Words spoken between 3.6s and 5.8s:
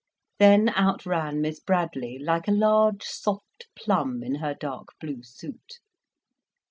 plum in her dark blue suit.